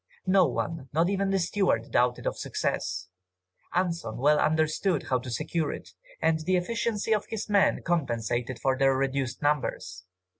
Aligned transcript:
No 0.25 0.47
one, 0.47 0.89
not 0.93 1.11
even 1.11 1.29
the 1.29 1.37
steward, 1.37 1.91
doubted 1.91 2.25
of 2.25 2.35
success! 2.35 3.09
Anson 3.73 4.17
well 4.17 4.39
understood 4.39 5.03
how 5.09 5.19
to 5.19 5.29
secure 5.29 5.71
it, 5.71 5.91
and 6.19 6.39
the 6.39 6.57
efficiency 6.57 7.13
of 7.13 7.27
his 7.29 7.47
men 7.47 7.83
compensated 7.83 8.57
for 8.59 8.75
their 8.75 8.97
reduced 8.97 9.43
numbers. 9.43 10.05